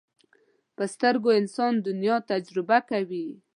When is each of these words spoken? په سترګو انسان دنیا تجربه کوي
په 0.75 0.83
سترګو 0.93 1.29
انسان 1.41 1.73
دنیا 1.87 2.15
تجربه 2.31 2.77
کوي 2.89 3.27